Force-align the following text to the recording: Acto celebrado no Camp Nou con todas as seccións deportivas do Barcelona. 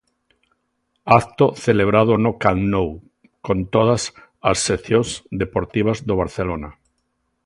Acto 1.19 1.45
celebrado 1.65 2.13
no 2.23 2.31
Camp 2.43 2.61
Nou 2.73 2.89
con 3.45 3.57
todas 3.75 4.01
as 4.49 4.57
seccións 4.67 5.09
deportivas 5.41 5.97
do 6.07 6.15
Barcelona. 6.21 6.69